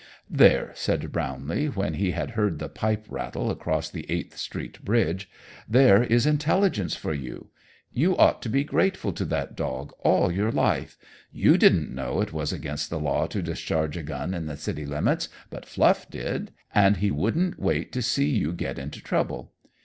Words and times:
"There!" 0.31 0.71
said 0.73 1.11
Brownlee, 1.11 1.67
when 1.67 1.93
we 1.93 2.09
had 2.09 2.31
heard 2.31 2.57
the 2.57 2.69
pipe 2.69 3.05
rattle 3.07 3.51
across 3.51 3.87
the 3.87 4.09
Eighth 4.11 4.35
Street 4.35 4.83
bridge 4.83 5.29
"there 5.69 6.01
is 6.03 6.25
intelligence 6.25 6.95
for 6.95 7.13
you! 7.13 7.51
You 7.91 8.17
ought 8.17 8.41
to 8.41 8.49
be 8.49 8.63
grateful 8.63 9.13
to 9.13 9.23
that 9.25 9.55
dog 9.55 9.93
all 9.99 10.31
your 10.31 10.51
life. 10.51 10.97
You 11.31 11.55
didn't 11.55 11.93
know 11.93 12.19
it 12.19 12.33
was 12.33 12.51
against 12.51 12.89
the 12.89 12.99
law 12.99 13.27
to 13.27 13.43
discharge 13.43 13.95
a 13.95 14.01
gun 14.01 14.33
in 14.33 14.47
the 14.47 14.57
city 14.57 14.87
limits, 14.87 15.29
but 15.51 15.67
Fluff 15.67 16.09
did, 16.09 16.49
and 16.73 16.97
he 16.97 17.11
wouldn't 17.11 17.59
wait 17.59 17.91
to 17.91 18.01
see 18.01 18.27
you 18.31 18.53
get 18.53 18.79
into 18.79 19.01
trouble. 19.03 19.53